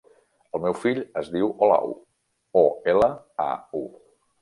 [0.57, 1.93] El meu fill es diu Olau:
[2.65, 2.67] o,
[2.97, 3.15] ela,
[3.49, 3.51] a,
[3.85, 3.87] u.